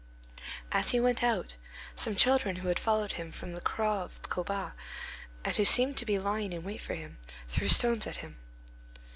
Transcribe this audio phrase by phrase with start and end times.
[0.71, 1.57] As he went out,
[1.95, 4.71] some children who had followed him from the Cross of Colbas,
[5.45, 8.37] and who seemed to be lying in wait for him, threw stones at him.